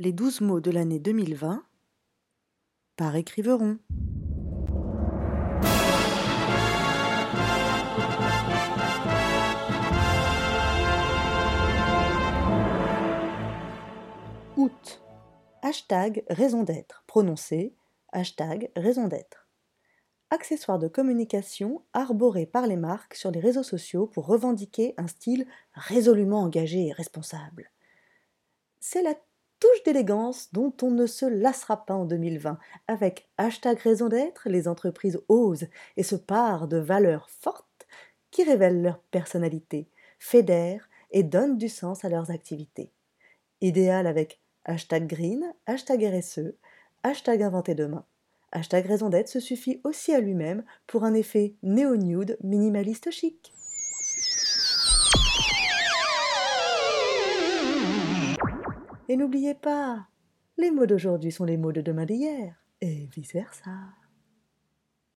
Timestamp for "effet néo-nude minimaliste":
51.14-53.10